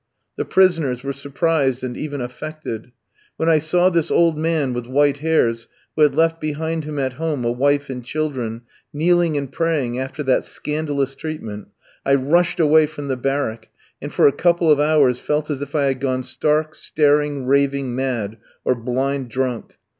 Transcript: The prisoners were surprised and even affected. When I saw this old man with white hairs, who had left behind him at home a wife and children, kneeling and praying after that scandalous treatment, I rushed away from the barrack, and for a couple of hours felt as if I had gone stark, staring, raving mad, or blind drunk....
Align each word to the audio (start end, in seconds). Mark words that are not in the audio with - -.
The 0.35 0.45
prisoners 0.45 1.03
were 1.03 1.13
surprised 1.13 1.83
and 1.83 1.95
even 1.95 2.21
affected. 2.21 2.91
When 3.37 3.47
I 3.47 3.59
saw 3.59 3.91
this 3.91 4.09
old 4.09 4.35
man 4.35 4.73
with 4.73 4.87
white 4.87 5.17
hairs, 5.19 5.67
who 5.95 6.01
had 6.01 6.15
left 6.15 6.41
behind 6.41 6.85
him 6.85 6.97
at 6.97 7.13
home 7.21 7.45
a 7.45 7.51
wife 7.51 7.87
and 7.87 8.03
children, 8.03 8.63
kneeling 8.91 9.37
and 9.37 9.51
praying 9.51 9.99
after 9.99 10.23
that 10.23 10.43
scandalous 10.43 11.13
treatment, 11.13 11.67
I 12.03 12.15
rushed 12.15 12.59
away 12.59 12.87
from 12.87 13.09
the 13.09 13.15
barrack, 13.15 13.69
and 14.01 14.11
for 14.11 14.25
a 14.27 14.31
couple 14.31 14.71
of 14.71 14.79
hours 14.79 15.19
felt 15.19 15.51
as 15.51 15.61
if 15.61 15.75
I 15.75 15.83
had 15.83 15.99
gone 16.01 16.23
stark, 16.23 16.73
staring, 16.73 17.45
raving 17.45 17.95
mad, 17.95 18.37
or 18.65 18.73
blind 18.73 19.29
drunk.... 19.29 19.77